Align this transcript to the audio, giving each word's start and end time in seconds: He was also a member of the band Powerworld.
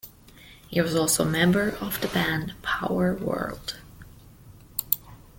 He 0.67 0.81
was 0.81 0.95
also 0.95 1.21
a 1.21 1.29
member 1.29 1.75
of 1.79 2.01
the 2.01 2.07
band 2.07 2.55
Powerworld. 2.63 3.75